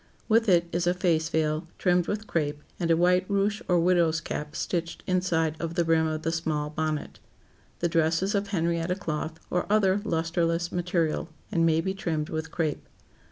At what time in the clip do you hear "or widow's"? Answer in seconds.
3.67-4.19